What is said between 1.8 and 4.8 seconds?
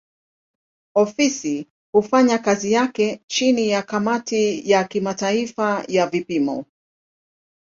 hufanya kazi yake chini ya kamati